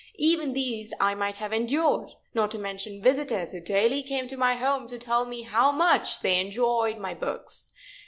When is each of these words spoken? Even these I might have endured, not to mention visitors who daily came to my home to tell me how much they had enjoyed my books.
Even 0.17 0.53
these 0.53 0.95
I 0.99 1.13
might 1.13 1.35
have 1.35 1.53
endured, 1.53 2.09
not 2.33 2.49
to 2.49 2.57
mention 2.57 3.03
visitors 3.03 3.51
who 3.51 3.61
daily 3.61 4.01
came 4.01 4.27
to 4.29 4.35
my 4.35 4.55
home 4.55 4.87
to 4.87 4.97
tell 4.97 5.25
me 5.25 5.43
how 5.43 5.71
much 5.71 6.21
they 6.21 6.37
had 6.37 6.47
enjoyed 6.47 6.97
my 6.97 7.13
books. 7.13 7.71